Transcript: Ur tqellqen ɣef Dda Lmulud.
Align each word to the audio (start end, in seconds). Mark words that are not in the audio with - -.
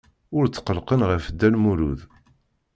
Ur 0.37 0.45
tqellqen 0.47 1.01
ɣef 1.09 1.25
Dda 1.33 1.49
Lmulud. 1.53 1.99